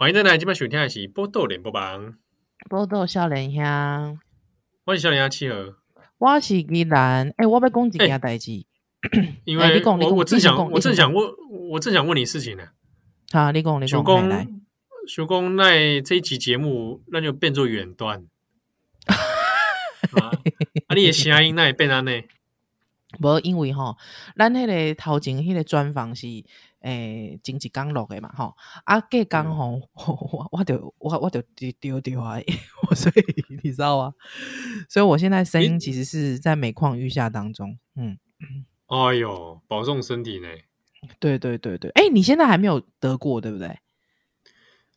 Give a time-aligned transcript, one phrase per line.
[0.00, 2.06] 欢迎再来，今晚收听的是《波豆联播榜》，
[2.70, 4.18] 波豆少年兄，
[4.86, 5.76] 我是少年兄七和，
[6.16, 7.28] 我是宜兰。
[7.28, 8.64] 哎、欸，我要讲一件代志，
[9.44, 11.30] 因为、欸、我我正想，我正想问，
[11.72, 12.68] 我正想问你事情呢。
[13.30, 14.48] 好，你讲，你讲，公来。
[15.06, 18.24] 想讲那这一集节目，那就变作远端。
[19.04, 20.32] 啊，
[20.88, 22.22] 啊，你的声音那也变安呢？
[23.18, 23.98] 无，因为吼，
[24.34, 26.26] 咱迄个头前迄个专访是。
[26.80, 32.38] 诶、欸，经济刚录的嘛，吼啊，隔刚吼，我我就我我就丢丢丢啊，
[32.96, 34.14] 所以你知道吗？
[34.88, 38.18] 所以我现在声音其实是在每况愈下当中，嗯，
[38.86, 40.48] 哎呦，保重身体呢。
[41.18, 43.68] 对对对对，哎、欸，你现在还没有得过，对不对？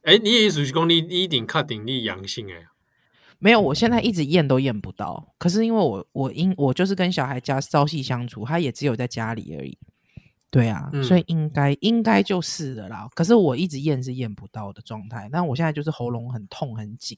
[0.04, 2.68] 哎、欸，你也属于讲你你一定确定你阳性诶？
[3.40, 9.77] 没有，我现在一直验都验不到，可是因为我我因我就是跟小孩家朝夕相处，他也只有在家里而已。
[10.53, 13.09] 对啊，嗯、所以应该应该就是的啦。
[13.16, 17.18] 可是我一直验是验不到的状态，但我现在就是喉咙很痛很紧，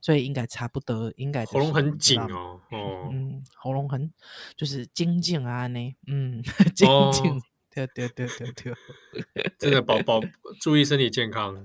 [0.00, 1.44] 所以应该差不多应该。
[1.46, 4.12] 喉咙很紧哦，哦，嗯，喉咙很
[4.56, 6.40] 就是紧紧啊呢，嗯，
[6.72, 7.42] 紧紧，
[7.74, 10.20] 对对对对对，真的宝宝
[10.60, 11.60] 注意身体健康。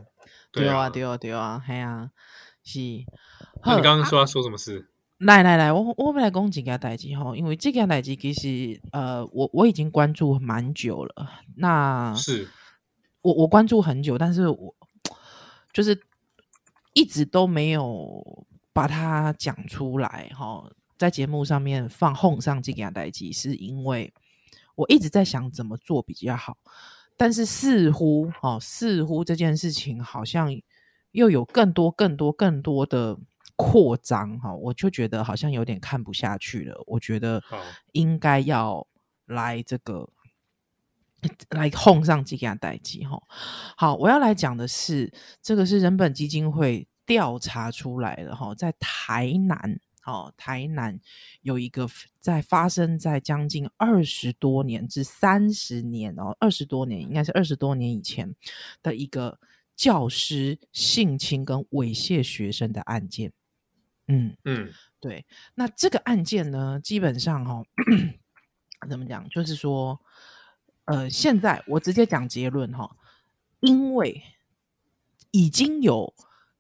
[0.52, 2.09] 对啊对啊对啊，嘿啊，
[2.64, 2.80] 是。
[3.64, 4.90] 那你刚刚说要说什么事？
[5.20, 11.30] 来来来，我我们来讲这件代志哈，因为这件代志其实呃，我我已经关注蛮久了。
[11.56, 12.50] 那是
[13.22, 14.76] 我我关注很久，但是我
[15.72, 15.98] 就是
[16.94, 24.14] 一直都没有把它讲出来哈，在节目上面放哄上这件代志，是因为
[24.76, 26.58] 我一直在想怎么做比较好，
[27.16, 30.54] 但是似乎哦，似乎这件事情好像
[31.12, 33.18] 又有更多更多更多的。
[33.56, 36.84] 扩张哈，我就觉得好像有点看不下去了。
[36.86, 37.42] 我觉得
[37.94, 38.86] 应该要
[39.26, 40.10] 来这个
[41.52, 43.22] 来哄上这件代志哈。
[43.78, 51.00] 好，我要来讲的是这个是人本基金会调查出来的哈，在台南哦，台南
[51.42, 51.88] 有一个
[52.19, 58.36] 在发生在将近二十多年至三十年哦，二十多年应该是二十多年以前
[58.84, 59.40] 的一个
[59.75, 63.31] 教师性侵跟猥亵学生的案件。
[64.08, 67.66] 嗯嗯，对，那这个案件呢，基本上哈、哦，
[68.90, 69.28] 怎么讲？
[69.30, 70.00] 就是说，
[70.86, 72.92] 呃，现在我直接讲结论哈、哦，
[73.62, 74.22] 因为
[75.32, 76.14] 已经有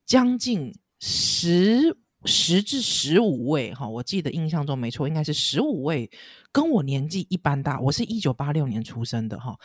[0.05, 1.95] 将近十
[2.25, 6.09] 十至十五位哈、哦，我记得印象中没错，应该是十五位
[6.51, 9.59] 跟我年纪一般大，我是一九八六年出生的哈、哦，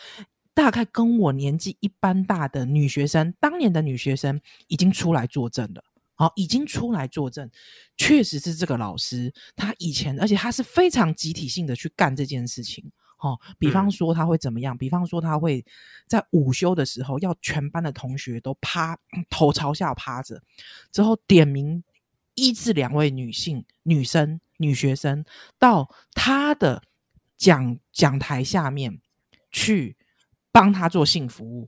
[0.53, 5.83] 大概跟我年纪一般大的女学生，当年的女学生已经出来作证了。
[6.21, 7.51] 好，已经出来作证，
[7.97, 12.85] 确实是这个老师，他以前，而且他是非常集体性的去干这件事情。
[13.21, 14.77] 哦，比方说他会怎么样？
[14.77, 15.65] 比方说他会
[16.07, 18.99] 在午休的时候，要全班的同学都趴，
[19.31, 20.43] 头朝下趴着，
[20.93, 21.83] 之后点名
[22.35, 25.25] 一至两位女性、女生、女学生
[25.59, 26.83] 到他的
[27.39, 29.01] 讲讲台下面
[29.51, 29.97] 去
[30.53, 31.67] 帮他做性服务。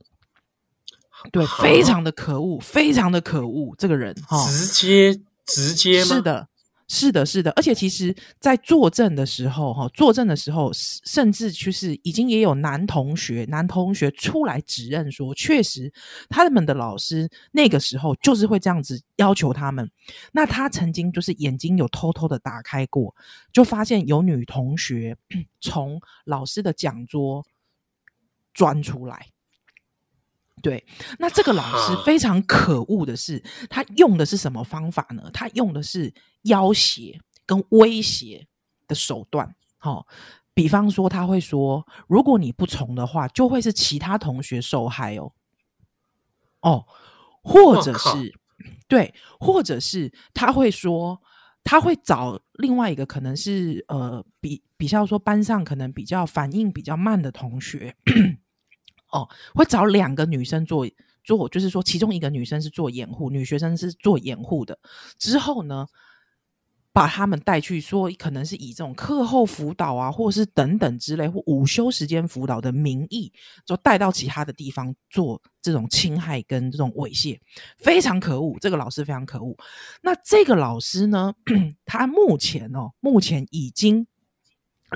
[1.31, 6.15] 对，非常的可恶，非常的可恶，这个人哈，直接直接吗？
[6.15, 6.47] 是的，
[6.87, 15.91] 是的，是的，而且其实，在作证的时候哈，作证的时候，甚至就是已经也有男同学，男同学出来指认说，确实
[16.29, 19.89] 他们的老师那个时候就是会这样子要求他们。
[20.33, 23.15] 那他曾经就是眼睛有偷偷的打开过，
[23.53, 25.15] 就发现有女同学
[25.61, 27.45] 从老师的讲桌
[28.53, 29.27] 钻出来。
[30.63, 30.81] 对，
[31.19, 35.29] 那这个老师非常可恶的是，他用的是什么方法呢？
[35.33, 36.11] 他用的是
[36.43, 38.47] 要挟跟威胁
[38.87, 39.53] 的手段。
[39.77, 40.07] 好、哦，
[40.53, 45.33] 比方说他会说，如果你不从的话，就会是其他同学受害哦。
[46.61, 46.85] 哦，
[47.43, 48.33] 或者是
[48.87, 51.21] 对，或者是他会说，
[51.65, 57.93] 他会找另外一个可能是呃，比比较说班上可能比较反应比较慢的同学。
[59.13, 60.85] 哦，会找两个女生做
[61.23, 64.77] 做，就是说，其中一个女生是做掩护，女学生是做掩护的。
[65.19, 65.85] 之后呢，
[66.91, 73.31] 把他们带去说，可能是以这种课后辅导啊，或者是等等之类，或午休时间辅导的名义，
[73.65, 77.39] 就带到其他的地方做这种侵害跟这种猥亵，
[77.77, 78.57] 非常可恶。
[78.59, 79.55] 这个老师非常可恶。
[80.01, 81.33] 那这个老师呢，
[81.85, 84.07] 他目前哦，目前已经。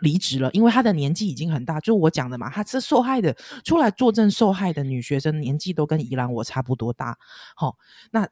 [0.01, 7.17] 离职了，因为他的年纪已经很大，就我讲的嘛，他是受害的，出来作证受害的女学生年纪都跟宜兰我差不多大，
[7.55, 7.77] 好，
[8.11, 8.27] 那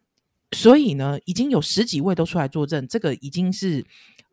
[0.52, 3.86] 所以呢，已经有十几位都出来作证，这个已经是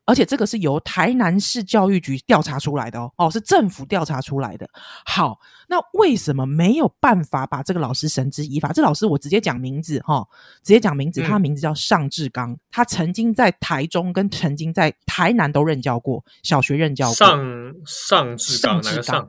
[0.04, 4.68] 而且这个是由台南市教育局调查出来的哦，哦，是政府调查出来的。
[5.06, 5.38] 好，
[5.68, 8.72] 那为什么没有办法把这个老师绳之以法？
[8.72, 10.28] 这老师我直接讲名字哈、哦，
[10.62, 17.14] 直接讲名字，他的名字叫尚志刚，他曾经在台中跟曾经在台南都任教过，小学任教过。
[17.14, 19.28] 尚尚志刚，哪个尚？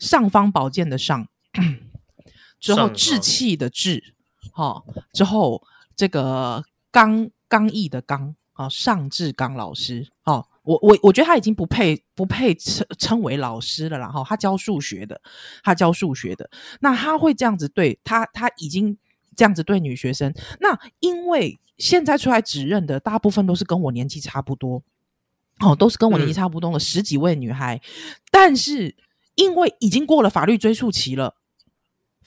[0.00, 1.28] 尚方宝剑的尚，
[2.58, 4.14] 之后志气的志，
[4.52, 4.82] 哈，
[5.12, 5.62] 之后
[5.94, 8.34] 这个刚刚毅的刚。
[8.58, 15.20] 哦，尚志刚老师，哦，我我我觉得他已经不配不配称称为老师了啦，然后他教数学的，
[15.62, 16.50] 他教数学的，
[16.80, 18.98] 那他会这样子对他，他已经
[19.36, 24.82] 这样子对女学生，那因为现在出来指认的大部分都是跟我年纪差不多，
[25.60, 27.80] 哦，都是跟我年纪差不多的十几位女孩，嗯、
[28.32, 28.96] 但是
[29.36, 31.36] 因为已经过了法律追溯期了。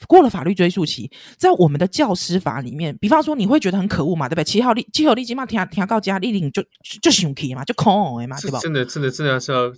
[0.07, 4.43] 过了法律追诉期，在我们的教师法里面，比方说你会觉得很可恶嘛，对不对？
[4.43, 6.63] 七号立七号立即嘛，听听告家立令就
[7.01, 8.59] 就生气嘛，就恐嘛，对吧？
[8.59, 9.71] 真的真的真的是要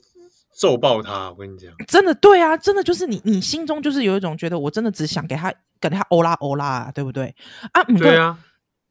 [0.55, 1.29] 揍爆他！
[1.31, 7.35] 我跟你讲，真的对啊，真的就是你你心中就是有一种觉得，我真的只想给他给他欧拉欧拉啊，对不对？
[7.71, 8.37] 啊，对啊，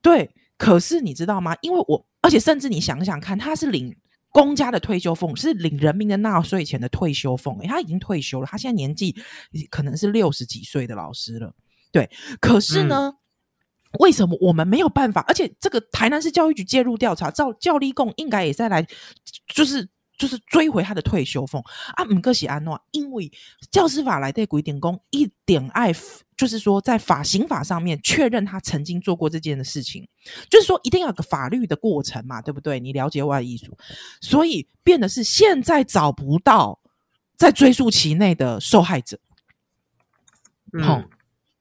[0.03, 0.31] 对。
[0.59, 1.57] 可是你知道吗？
[1.61, 3.97] 因为我而且甚至你想想看，他是领。
[4.33, 9.15] 公家的退休俸是领人民的纳税钱的退休俸，欸，他已经退休了，他现在年纪
[9.71, 11.55] 可能是六十几岁的老师了，
[11.93, 12.11] 对。
[12.41, 13.17] 可是呢，嗯、
[14.01, 15.21] 为什么我们没有办法？
[15.29, 18.85] 而且这个台南市教育局介入调查，照教立贡应该也在来，
[19.55, 19.89] 就是。
[20.23, 21.61] 就是追回他的退休俸
[21.97, 22.05] 啊！
[22.05, 23.29] 唔过是安诺，因为
[23.73, 25.93] 教师法来对规定工一点爱，
[26.37, 30.09] 就是说在法刑法上面确认他曾经做过这件的事情，
[30.49, 32.79] 就是说一定要有个法律的过程嘛，对不对？
[32.79, 33.67] 你了解我的意思，
[34.21, 36.79] 所以变的是现在找不到
[37.37, 39.19] 在追诉期内的受害者。
[40.85, 41.09] 好、嗯，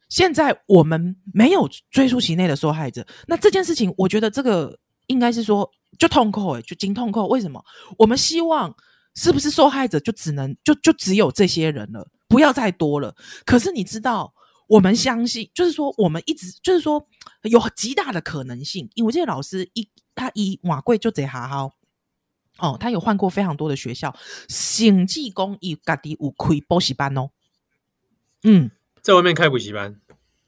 [0.08, 5.72] 现在我们没有追溯期内的受害者，那这件事情，我觉得这个应该是说。
[5.98, 7.28] 就痛苦诶，就经痛苦。
[7.28, 7.64] 为什么？
[7.98, 8.76] 我们希望
[9.16, 13.16] 是不是受害者就只能就就只有这些人了，不要再多了。
[13.46, 14.34] 可是你知道，
[14.68, 17.06] 我们相信，就是说，我们一直就是说，
[17.44, 21.72] 有极大的可能性，因为这些老师一他一瓦贵就贼好好
[22.58, 24.16] 哦，他有换过非常多的学校，
[24.48, 27.30] 省技工以家己有开补习班哦，
[28.44, 28.72] 嗯，
[29.02, 30.00] 在外面开补习班，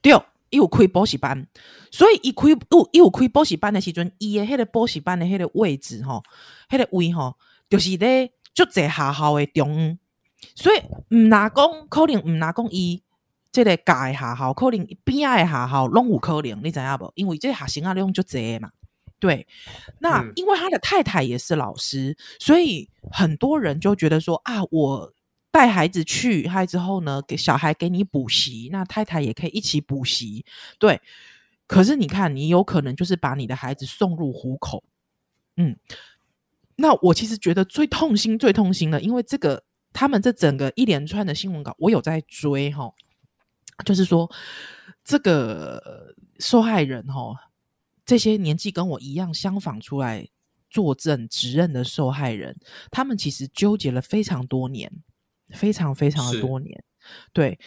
[0.02, 0.14] 对。
[0.54, 1.48] 伊有开补习班，
[1.90, 6.24] 所以伊开有伊有开补习班的时阵，伊的迄个补习班的迄个位置吼，
[6.70, 7.36] 迄个位吼，
[7.68, 9.98] 就是咧足侪学校的中央，
[10.54, 10.80] 所以
[11.10, 13.02] 毋拿讲可能毋拿讲伊
[13.52, 17.12] 即个教的学校，可能边仔的学校拢有可能，你知影无？
[17.16, 18.70] 因为这学生啊，量足侪嘛。
[19.20, 19.48] 对，
[20.02, 25.12] 那、嗯、因为他的太太也是老师，所以很多人就觉得说啊，我。
[25.54, 30.44] 带孩子去，还之后呢，给小孩给你补习，那太太也可以一起补习，
[30.80, 31.00] 对。
[31.68, 34.84] 可是你看，你有可能就是把你的孩子送入虎口，
[35.58, 35.78] 嗯。
[36.76, 39.64] 那我其实觉得最痛心、最痛心的，因为这个
[39.94, 42.92] 他们这整个一连串的新闻稿，我有在追哈，
[43.86, 44.28] 就是说
[45.04, 47.52] 这个受害人哈，
[48.04, 50.28] 这些年纪跟我一样相仿出来
[50.72, 52.58] 作证指认的受害人，
[52.90, 54.92] 他们其实纠结了非常多年。
[55.54, 56.84] 非常非常的多年，
[57.32, 57.58] 对，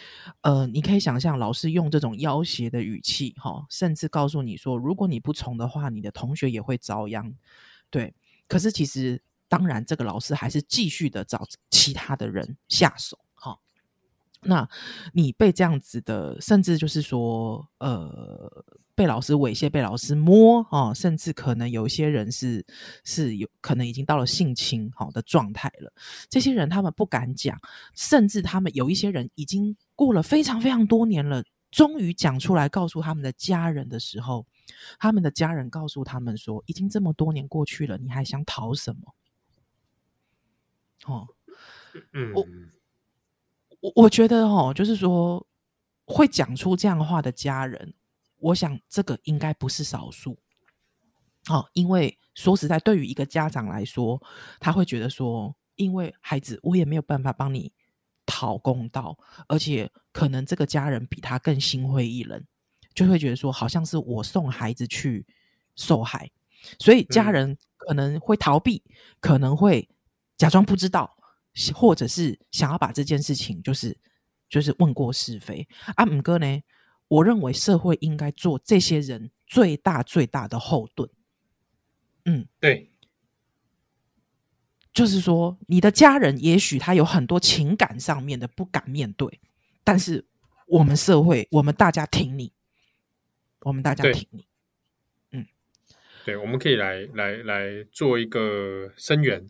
[0.43, 7.35] 呃，你可以想象老师用这种要挟的语气，哈、哦，甚至告诉你说，如果你不从的话，你的同学也会遭殃，
[7.91, 8.15] 对。
[8.49, 13.19] 可是其实，当然，这个老师还是继续的找其他的人下手。
[14.47, 14.69] 那
[15.13, 18.65] 你被这样子的，甚至就是说，呃。
[18.97, 22.65] 被老师猥亵，被老师摸哦，甚至可能有一些人是
[23.05, 25.93] 是有可能已经到了性侵好的状态了。
[26.31, 27.61] 这些人他们不敢讲，
[27.95, 34.47] 甚至他们有一些人已经过了非常非常多年了，终于讲出来告诉他们的家人的时候，
[34.99, 39.15] 他们的家人告诉他们说：“已经这么多年过去了，你还想逃什么？”
[41.05, 41.29] 哦，
[42.15, 42.47] 嗯，我
[43.81, 45.47] 我我觉得哦，就是说
[46.05, 47.95] 会讲出这样话的家人。
[48.39, 50.37] 我想这个应该不是少数，
[51.49, 54.23] 哦，因为说实在，对于一个家长来说，
[54.61, 57.73] 他会觉得说，因为孩子，我也没有办法帮你
[58.27, 59.19] 讨公道，
[59.49, 62.45] 而且可能这个家人比他更心灰意冷，
[62.95, 65.27] 就会觉得说，好像是我送孩子去
[65.75, 66.31] 受害，
[66.79, 69.89] 所以家人可能会逃避，嗯、可能会
[70.37, 71.16] 假装不知道，
[71.75, 73.97] 或者是想要把这件事情就是
[74.49, 75.67] 就是问过是非。
[75.95, 76.63] 啊，五哥呢？
[77.09, 81.09] 我认为社会应该做这些人最大最大的后盾。
[82.25, 82.91] 嗯，对，
[84.93, 89.41] 就是说，你的家人也许他有很多情感上面的不敢面对，
[89.85, 90.27] 但是
[90.67, 92.53] 我们社会，我们大家挺你，
[93.61, 94.45] 我们大家挺你。
[95.31, 95.47] 嗯，
[96.25, 99.49] 对，我们可以来来来做一个声援，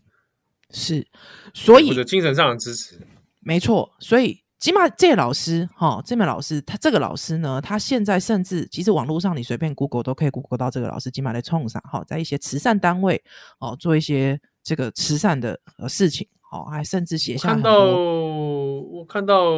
[0.71, 1.07] 是，
[1.55, 3.01] 所以我的精神上的支持，
[3.41, 4.43] 没错，所以。
[4.59, 11.11] 起码这老师哈，这位老师，他这个老师呢，他现在甚至其实网络上你随便 Google 都可以 Google 到这个老师。
[11.11, 13.23] 起码在冲上哈，在一些慈善单位
[13.59, 17.51] 哦，做一些这个慈善的呃事情哦，还甚至写下。
[17.51, 19.53] 看到我看到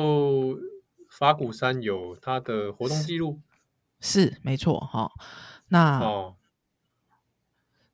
[1.09, 3.39] 法鼓山有他的活动记录，
[4.01, 5.13] 是没错哈。
[5.69, 6.35] 那哦，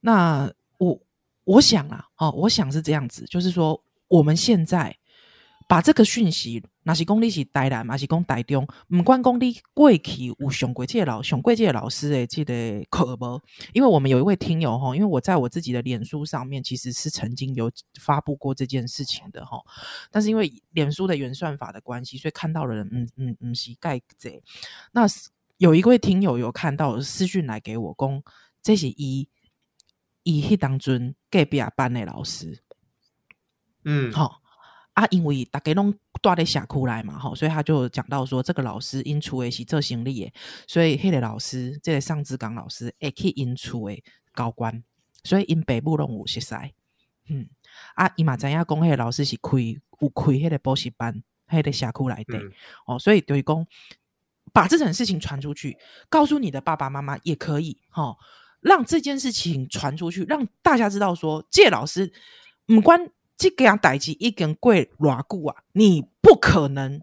[0.01, 1.01] 那我
[1.45, 4.97] 我想啊，哦，我想是这样子，就是说我们现在。
[5.67, 13.41] 把这个讯息，那是讲你是台南，还是讲台中，不管讲你过去有上过这个老上过这个老师的这个课无？
[13.73, 19.59] 因为我们有一位听友哈，因为我在我自己的脸书上面其实是曾经有发布过这件事情的哈，
[20.11, 24.43] 但是因为脸书的原算法的关系，所以看到的人嗯嗯嗯是盖贼。
[24.93, 25.07] 那
[25.57, 28.23] 有一位听友有看到私讯来给我公，
[28.63, 29.27] 这是一
[30.25, 32.63] 伊迄当阵隔壁班的老师，
[33.85, 34.41] 嗯好。
[34.95, 40.33] 啊，因为大家拢住咧社区来嘛，吼，所以他就讲到说，这个老师因厝的是做生理的，
[40.69, 44.01] 所以迄个老师，这个上志刚老师会去因厝的
[44.37, 44.85] 交关，
[45.25, 46.55] 所以因爸母拢有熟识，
[47.29, 47.49] 嗯，
[47.97, 49.59] 啊，伊嘛知影讲，迄个老师是开
[49.99, 52.53] 有开迄个补习班，迄个社区内底，嗯、
[52.87, 53.67] 哦，所以就是讲，
[54.53, 55.77] 把这件事情传出去，
[56.09, 58.17] 告诉你的爸爸妈妈也可以，吼、哦，
[58.65, 62.13] 让这件事情传出去，让大家知道说，这个老师
[62.67, 63.09] 唔关。
[63.37, 65.57] 这个样代志一根贵偌久啊！
[65.73, 67.03] 你不可能，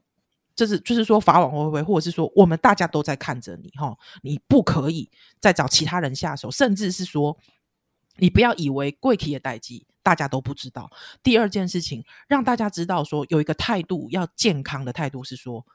[0.56, 7.38] 就是就是说法网恢恢，或者是说我们大家都在看着你哈，你不可以再找其他人下手，甚至是说
[8.16, 10.90] 你不要以为贵体的代志大家都不知道。
[11.22, 15.66] 第二件事情，让大家知道说有一个态度要健康的态度是说，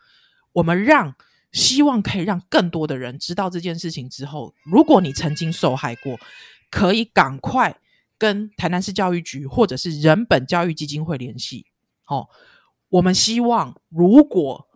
[0.52, 1.14] 我们让
[1.57, 6.17] 希望可以让更多的人知道这件事情之后，如果你曾经受害过，
[6.71, 7.77] 可以赶快。
[8.19, 11.67] 跟台南市教育局或者是人本教育基金会联系，
[12.07, 12.27] 哦，
[12.89, 14.67] 我们希望如果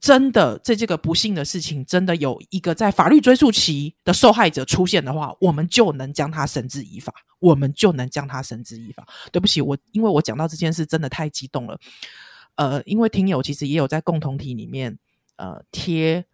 [0.00, 9.04] 真的在这个不幸的事情真的有一个在法律追诉期的受害者出现的话，我们就能将他绳之以法，我们就能将他绳之以法。
[9.32, 11.76] 对不起，我因为我讲到这件事真的太激动了，
[12.54, 14.96] 呃，因为听友其实也有在共同体里面
[15.42, 16.24] 呃贴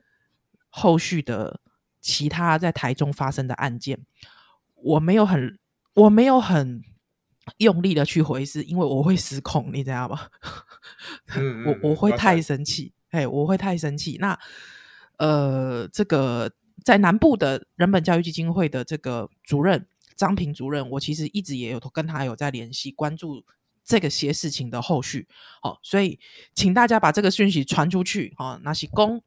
[0.68, 1.60] 后续的
[2.00, 4.04] 其他在台中发生的案件，
[4.74, 5.58] 我没有很。
[5.94, 6.84] 我没有很
[7.56, 10.28] 用力的去回事，因为我会失控，你知道吗？
[11.34, 14.16] 嗯嗯我我会太生气，哎，我会太生气。
[14.20, 14.38] 那
[15.16, 16.52] 呃，这个
[16.84, 23.44] 在南部的人本教育基金会的这个主任张平主任，我其实一直也有跟他有在联系，关注
[23.88, 25.26] 这个些事情的后续。
[25.60, 26.20] 好、哦，所以
[26.54, 28.34] 请大家把这个讯息传出去。
[28.38, 29.20] 哦，那是公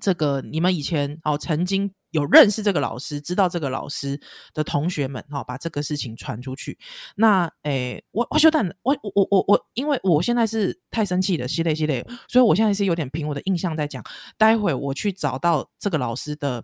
[0.00, 1.92] 这个你们以前哦曾经。
[2.14, 4.20] 有认识这个老师，知道这个老师
[4.52, 6.78] 的同学们，哈，把这个事情传出去。
[7.16, 14.00] 那，诶，我我修蛋，我我我我我，因为我现在是太生气了，系列系列，所以我现在是有点凭我的印象在讲。
[14.38, 16.62] 待会我去找到这个老师的，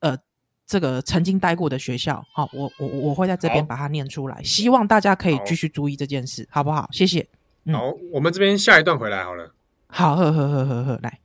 [0.00, 0.18] 呃，
[0.68, 6.86] 这个曾经待过的学校，好，我我我会在这边把它念出来，希望大家可以继续注意这件事，好，好不好？
[6.92, 7.26] 谢谢。
[7.64, 9.50] 嗯、好，我们这边下一段回来好了。
[9.86, 11.18] 好，呵呵呵呵呵，来。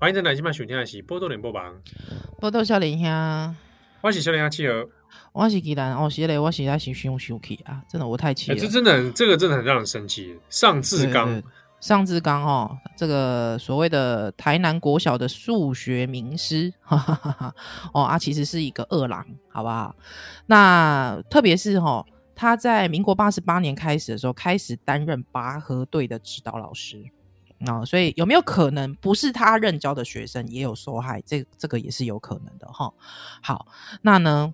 [0.00, 1.74] 欢迎在来今晚收听的是《波多连播榜》，
[2.40, 3.56] 波多少年兄，
[4.00, 4.88] 我是少年兄企鹅，
[5.30, 10.38] 我是吉兰，哦，是嘞，我是在心胸生气啊，真的我太气了，这真的很，这个真的很让人生气。
[10.48, 11.42] 尚志刚，
[11.80, 17.54] 尚志刚哦，这个所谓的台南国小的数学名师，哈哈哈哈
[17.92, 19.94] 哦啊，其实是一个恶狼，好不好？
[20.46, 22.02] 那特别是哈，
[22.34, 27.04] 他在民国八十八年开始的时候，开始担任拔河队的指导老师。
[27.66, 31.22] 啊、哦，所以有没有可能不是他任教的学生也有受害？
[31.26, 32.92] 这这个也是有可能的哈、
[33.42, 33.66] 好，
[34.02, 34.52] 那呢？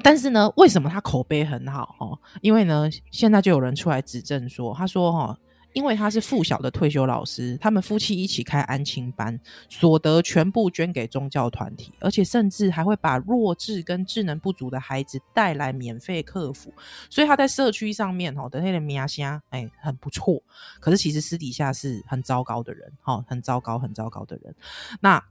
[0.00, 1.96] 但是呢，为什么他口碑很好？
[1.98, 5.36] 哦，因为呢，现在就有人出来指证说，他说哈、
[5.78, 16.74] 因为他是附小的退休老师，他们夫妻一起开安亲班，所得全部捐给宗教团体，而且甚至还会把弱智跟智能不足的孩子带来免费客服，
[17.08, 20.42] 所以他在社区上面哦的那个名声哎很不错，
[20.80, 24.52] 可是其实私底下是很糟糕的人，哈，很糟糕很糟糕的人，
[25.00, 25.22] 那。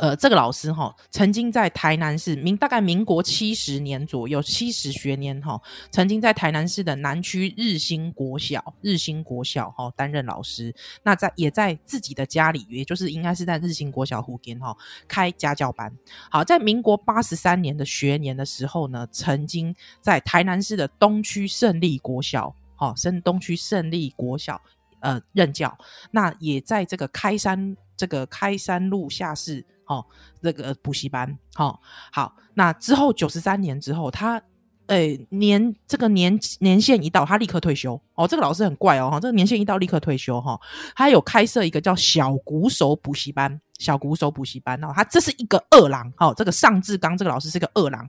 [0.00, 10.72] 呃，这个老师哈，曾经在台南市民大概民国七十年左右，七十学年哈，曾经在台南市的南区日新国小，日新国小哈担任老师。
[11.02, 14.76] 那在也在自己的家里，也就是应该是在日新国小附近哈
[15.08, 15.92] 开家教班。
[16.30, 24.60] 好，在民国八十三年的学年的时候呢，曾经在台南市的东区胜利国小，哈，升东区胜利国小
[25.00, 25.76] 呃任教。
[26.12, 29.64] 那也在这个开山这个开山路下市。
[29.88, 30.04] 哦，
[30.40, 31.80] 这个补习班，好、哦、
[32.12, 32.36] 好。
[32.54, 34.40] 那之后九十三年之后，他，
[34.86, 38.00] 诶年这个年年限一到，他立刻退休。
[38.14, 40.60] 哦，这个老师很怪哦，哈，这个年限一到立刻退休哈。
[40.94, 48.08] 他、有开设一个叫小鼓手补习班，小鼓手补习班哦，他这是一个二郎，哦，这个尚志刚这个老师是个二郎，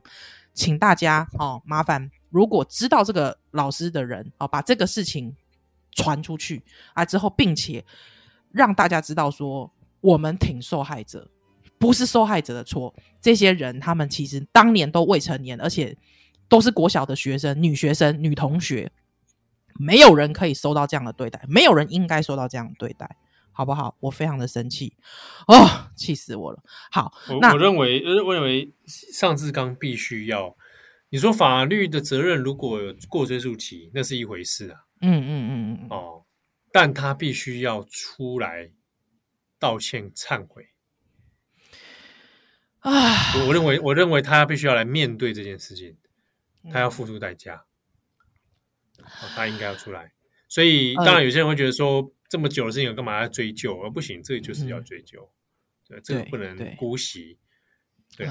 [0.52, 5.34] 请大家哦麻烦，如果知道这个老师的人，哦，把这个事情
[5.92, 6.62] 传出去
[6.94, 7.84] 啊之后，并且
[8.50, 9.70] 让大家知道说，
[10.00, 11.28] 我们挺受害者。
[11.80, 15.96] 不是受害者的错，这些人他们其实当年都未成年，而且
[16.46, 18.92] 都是国小的学生，女学生、女同学，
[19.78, 23.16] 没有人可以受到这样的对待，没有人应该受到这样的对待，
[23.50, 23.96] 好不好？
[24.00, 24.92] 我非常的生气，
[25.48, 26.62] 哦，气死我了。
[26.90, 30.54] 好，我那我认为，我认为尚志刚必须要，
[31.08, 36.24] 你说法律的责任如果有过追诉期，那是一回事啊，嗯嗯嗯嗯，哦，
[36.70, 38.70] 但他必须要出来
[39.58, 40.66] 道歉忏悔。
[42.80, 45.96] 啊，我认为，我认为他必须要来面对这件事情，
[46.72, 47.64] 他要付出代价，
[49.34, 50.12] 他应该要出来。
[50.48, 53.78] 所以，当然有些人会觉得说，呃、这么久的事情，我干嘛要追究？
[53.82, 55.30] 而不行，这个就是要追究，
[55.88, 57.38] 嗯、对，这个不能姑息。
[58.16, 58.28] 对，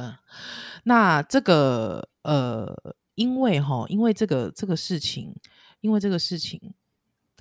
[0.84, 5.36] 那这个呃，因为哈，因为这个这个事情，
[5.82, 6.74] 因为这个事情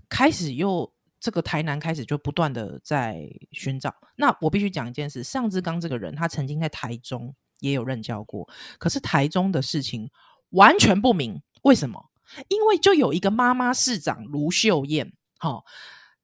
[0.08, 0.92] 开始又。
[1.20, 3.92] 这个台南开始就不断的在寻找。
[4.16, 10.08] 那我必须讲一件事：尚志刚这个人，他曾经在台中也有任教过，可是台中的事情
[10.50, 11.42] 完全不明。
[11.62, 12.08] 为什么？
[12.46, 15.64] 因为就有一个妈妈市长卢秀燕，哈、哦，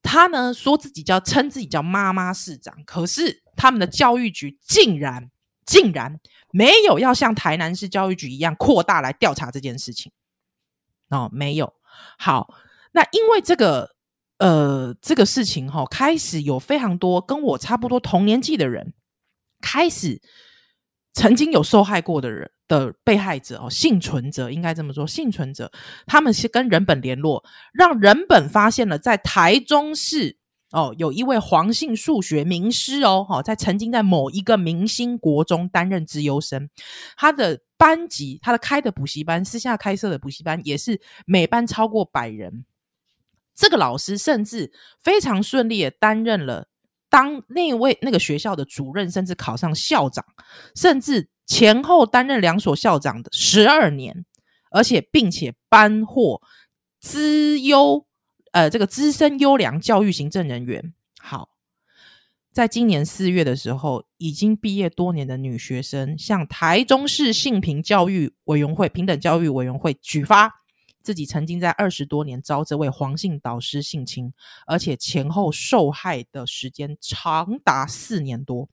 [0.01, 5.31] 她呢说自己叫称自己叫妈妈市长，可是他们的教育局竟然
[5.66, 6.21] 竟然
[6.53, 10.12] 没有要像台南市教育局一样扩大来调查这件事情。
[11.09, 11.75] 哦，没有。
[12.16, 12.55] 好，
[12.92, 13.93] 那因为这个。
[14.44, 18.92] 呃，这个事情哈、哦，开始有非常多跟我差不多同年纪的人，
[19.62, 20.20] 开始
[21.14, 25.72] 曾经有受害过的人的被害者哦，幸存者应该这么说，幸存者
[26.04, 30.37] 他们是跟人本联络，让人本发现了在台中市
[30.72, 36.68] 哦，有一位黄姓数学名师哦，哈，在曾经在某一个明星国中担任资优生，
[37.16, 42.66] 他的班级，他的开的补习班，私下开设的补习班，也是每班超过百人。
[43.55, 46.69] 这个老师甚至非常顺利的担任了
[47.09, 50.25] 当那位那个学校的主任，甚至考上校长，
[50.75, 54.25] 甚至前后担任两所校长的十二年，
[54.71, 56.43] 而且并且颁获
[57.01, 58.05] 资优
[58.51, 60.93] 呃这个资深优良教育行政人员。
[61.21, 61.51] 好，
[62.53, 70.63] 在今年四月的时候，已经毕业多年的女学生向台中市性平教育委员会平等教育委员会举发。
[71.05, 74.33] 自己曾经在二十多年遭这位黄姓导师性侵，
[74.67, 78.67] 而且前后受害的时间长达四年多。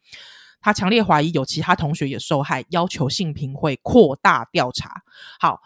[0.61, 5.03] 他强烈怀疑有其他同学也受害，要求性平会扩大调查。
[5.41, 5.59] 好，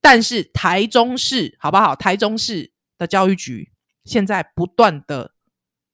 [0.00, 1.94] 但是台中市好不好？
[1.94, 3.70] 台中市的教育局
[4.04, 5.32] 现在不断的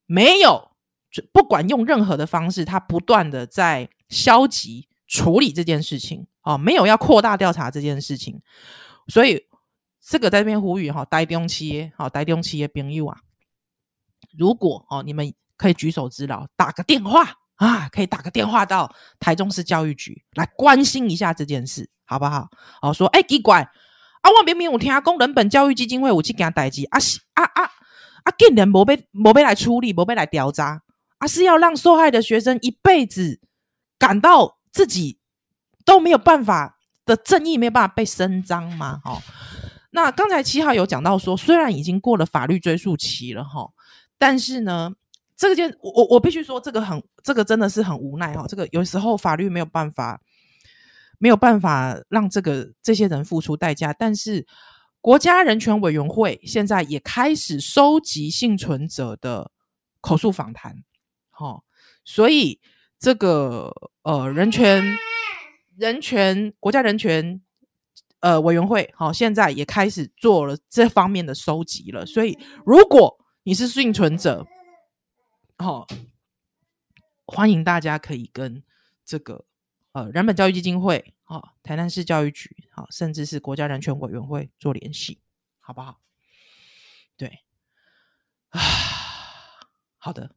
[0.06, 0.70] 没有，
[1.32, 6.28] 不管用任何的方式，他不断的在消极处理这件事情。
[6.42, 8.40] 哦，没有要扩大调查这件事情，
[9.08, 9.46] 所以。
[10.04, 13.16] 这个在这边呼吁哈，台中市好，台中市的朋友啊，
[14.36, 17.22] 如果哦，你们可以举手之劳，打个电话
[17.54, 22.48] 啊，可以打个电话到台中市教育局来关心一下这件事，好不好？
[22.82, 23.62] 哦，说哎，奇怪
[24.22, 27.62] 啊，我明明有听讲人本教育基金会有去件代志，啊是啊啊
[28.24, 30.82] 啊，竟然没被没被来处理，没被来调查，
[31.18, 33.40] 啊是要让受害的学生一辈子
[33.98, 35.20] 感到自己
[35.84, 39.00] 都没有办法的正义没有办法被伸张吗？
[39.04, 39.22] 哦。
[39.94, 43.70] 那刚才七号有讲到说，虽然已经过了法律追诉期了哈，
[44.16, 44.90] 但是呢，
[45.36, 48.46] 这个件我我必须说，这个很这个真的是很无奈哈。
[48.48, 50.20] 这个有时候法律没有办法
[51.18, 54.46] 没有办法让这个这些人付出代价，但是
[55.02, 59.50] 国家人权委员会现在也开始收集幸存者的
[60.00, 60.82] 口述访谈，
[61.30, 61.64] 好、
[62.04, 62.60] 所以
[62.98, 63.70] 这个
[64.04, 64.96] 呃人权
[65.76, 67.42] 人权国家人权
[68.22, 72.06] 呃委员会好、哦，现在也开始做了这方面的收集了。
[72.06, 74.46] 所以如果你是幸存者，
[75.58, 75.86] 好、哦，
[77.26, 78.64] 欢迎大家可以跟
[79.04, 79.44] 这个
[79.92, 81.14] 呃人本教育基金会。
[81.26, 85.18] 哦，台南市教育局，好，甚至是国家人权委员会做联系，
[85.60, 85.98] 好不好？
[87.16, 87.40] 对，
[88.50, 88.60] 啊，
[89.96, 90.34] 好的，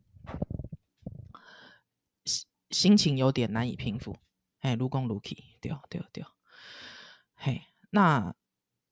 [2.24, 4.16] 心心情有点难以平复，
[4.62, 6.24] 哎，如公如去，对对对，
[7.34, 7.62] 嘿，
[7.96, 8.36] 那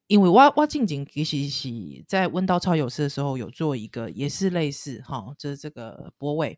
[0.08, 1.70] 因为我我近景其实是
[2.08, 6.58] 在温刀超有事的时候有做一个，也是类似哈，就是这个博伟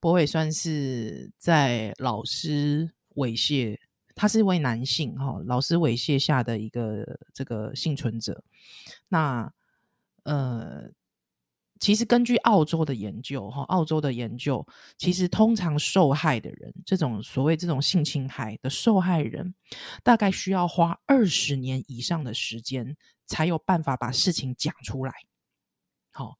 [0.00, 3.78] 博伟算是在老师猥亵。
[4.16, 8.42] 他是一位男性，哈，老师猥亵下的一个这个幸存者。
[9.08, 9.52] 那
[10.24, 10.90] 呃，
[11.80, 19.54] 其实根据澳洲的研究，哈，澳洲的研究，其实通常受害的人，这种所谓这种性侵害的受害人，
[20.02, 25.12] 大概需要花二十年以上的时间，才有办法把事情讲出来。
[26.12, 26.36] 好，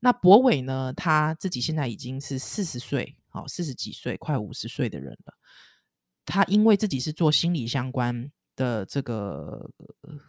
[0.00, 5.34] 那柏伟呢，他自己现在已经是四十岁，好，四十几岁，快五十岁的人了。
[6.24, 9.70] 他因为自己是做心理相关的这个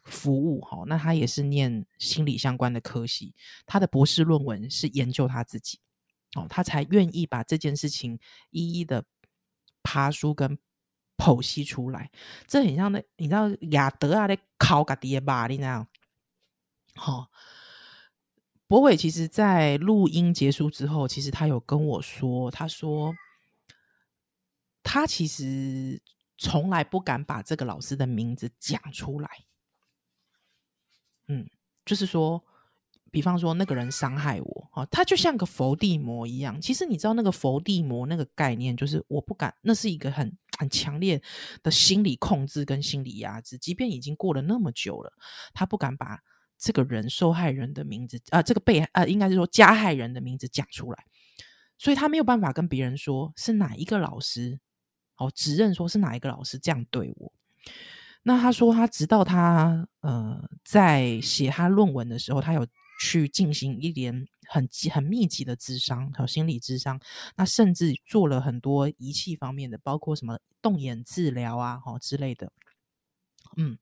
[0.03, 3.33] 服务，哈，那他也是念心理相关的科系，
[3.65, 5.79] 他的博士论文是研究他自己，
[6.35, 8.19] 哦，他才愿意把这件事情
[8.51, 9.03] 一一的
[9.81, 10.59] 爬书跟
[11.17, 12.11] 剖析出来。
[12.45, 15.87] 这很像那，你知道亚德啊，在考个爹吧，你那样？
[16.93, 17.31] 好，
[18.67, 23.15] 柏伟其实在录音结束之后，其实他有跟我说，他说。
[24.81, 26.01] 他其实
[26.41, 29.29] 从来不敢把这个老师的名字讲出来，
[31.27, 31.45] 嗯，
[31.85, 32.41] 就是说，
[33.11, 36.61] 比方说那个人伤害我，哈，他就像个佛地魔一样。
[36.61, 41.21] 其实你知道那个佛地魔那个概念，就是我不敢，那是一个很很强烈
[41.61, 43.57] 的心理控制跟心理压制。
[43.57, 45.11] 即便已经过了那么久了，
[45.53, 46.19] 他不敢把
[46.57, 51.03] 这个人受害人的名字，啊、这个被，呃，应该是说加害人的名字讲出来，
[51.77, 54.61] 所以他没有办法跟别人说是哪一个老师。
[55.19, 57.31] 哦，指认说是哪一个老师这样对我？
[58.23, 62.65] 那他说他直到他呃在写他论文的时候，他有
[63.01, 66.99] 去进行一连很很密集的智商和心理智商，
[67.37, 72.51] 那甚至做了很多仪器方面的，包括什么动眼治疗啊，哦之类的。
[73.55, 73.77] 嗯，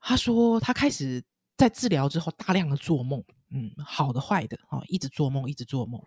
[0.00, 1.24] 他说他开始
[1.56, 6.00] 在治疗之后大量的做梦，嗯，好的坏的，哦，一直做梦，一直做梦。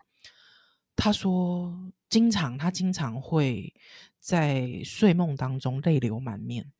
[0.96, 3.74] 他说，经常他经常会
[4.20, 6.72] 在睡梦当中泪流满面，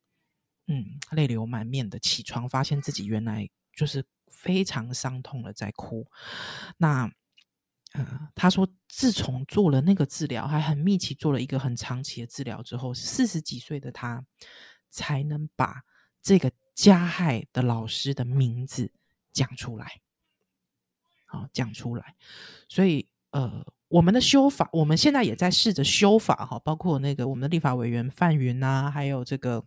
[0.68, 6.06] 嗯，泪流满面的起床，发现自己原来就是非常伤痛的在哭。
[6.76, 7.10] 那，
[7.94, 14.24] 呃，他说，自从做了那个治疗，还很密集做了一个很长期的治疗之后，四十几岁的他
[14.88, 15.82] 才能把
[16.22, 18.92] 这个加害的老师的名字
[19.32, 20.00] 讲出来，
[21.24, 22.14] 好，讲出来。
[22.68, 23.66] 所以，呃。
[23.92, 29.62] 我们的修法，我们现在也在试着修法哈，包括那个我们的立法委员范云呐，还有这个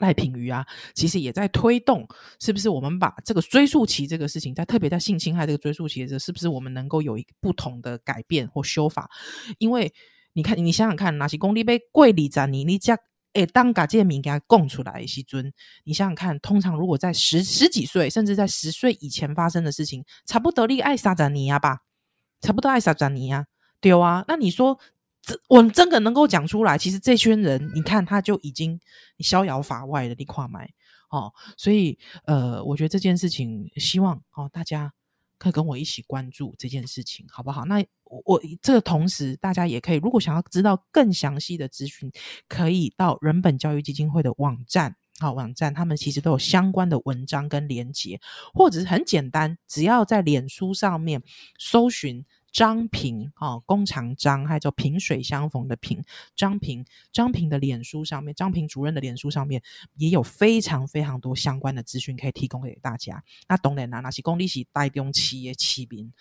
[0.00, 2.04] 赖品瑜啊，其实也在推动，
[2.40, 9.08] 是不是我们把这个追溯期这个事情，在特别在性侵害这个追溯期的时候，是不是我们能够有一个不同的改变或修法？
[9.58, 9.92] 因为
[10.32, 12.98] 你看，你想想看，哪些公立被贵里展你你讲，
[13.34, 15.52] 诶，当嘎这名给他供出来，西尊，
[15.84, 21.78] 你想想看，通常如果在十十几岁，甚至在十岁以前发生的事情，差不多你爱杀咱你呀吧？
[22.44, 23.46] 差不多爱杀咱你呀，
[23.80, 24.22] 对啊。
[24.28, 24.78] 那你说，
[25.22, 26.76] 这我真的能够讲出来？
[26.76, 28.78] 其实这群人，你看他就已经
[29.20, 30.70] 逍遥法外了，你跨买
[31.08, 31.32] 哦。
[31.56, 34.92] 所以，呃，我觉得这件事情，希望哦大家
[35.38, 37.64] 可以跟我一起关注这件事情，好不好？
[37.64, 42.12] 那我，我这个同时，大家也可以，如果想要知道更详细的资讯，
[42.46, 44.96] 可以到人本教育基金会的网站。
[45.20, 48.20] 好，网站他们其实都有相关的文章跟连接，
[48.52, 51.22] 或者是很简单，只要在脸书上面
[51.56, 56.02] 搜寻张平，哦，弓长张，还有萍水相逢的萍，
[56.34, 59.62] 张平，张平的脸书上面，张平主任的脸书上面
[59.96, 63.22] 也有非常非常多相关的资讯可以提供给大家。
[63.46, 66.12] 那当然啦，那是公立系带动企业起名，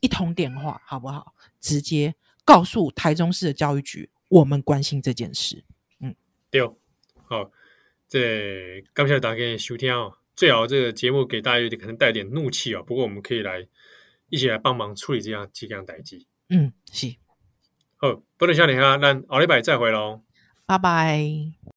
[0.00, 1.34] 一通电话好不好？
[1.60, 5.62] 直接告诉台中市的教育局，我们关心这件事。
[6.00, 6.14] 嗯，
[6.50, 6.66] 对，
[7.26, 7.50] 好。
[8.08, 10.12] 这感谢大家收听哦。
[10.36, 12.82] 最好这个节目给大家有点可能带点怒气哦。
[12.82, 13.66] 不过我们可以来
[14.28, 16.24] 一起来帮忙处理这样几样代志。
[16.48, 17.14] 嗯，是。
[17.96, 20.22] 好，不能笑你哈，那奥利百再回喽。
[20.66, 21.73] 拜拜。